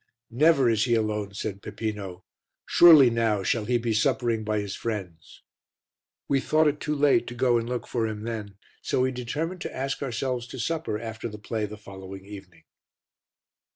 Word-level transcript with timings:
"Never 0.31 0.67
is 0.67 0.85
he 0.85 0.95
alone," 0.95 1.35
said 1.35 1.61
Peppino. 1.61 2.23
"Surely 2.65 3.11
now 3.11 3.43
shall 3.43 3.65
he 3.65 3.77
be 3.77 3.93
suppering 3.93 4.43
by 4.43 4.57
his 4.59 4.75
friends." 4.75 5.43
We 6.27 6.39
thought 6.39 6.67
it 6.67 6.79
too 6.79 6.95
late 6.95 7.27
to 7.27 7.35
go 7.35 7.59
and 7.59 7.69
look 7.69 7.85
for 7.85 8.07
him 8.07 8.23
then, 8.23 8.57
so 8.81 9.01
we 9.01 9.11
determined 9.11 9.61
to 9.61 9.75
ask 9.75 10.01
ourselves 10.01 10.47
to 10.47 10.59
supper 10.59 10.97
after 10.99 11.29
the 11.29 11.37
play 11.37 11.67
the 11.67 11.77
following 11.77 12.25
evening. 12.25 12.63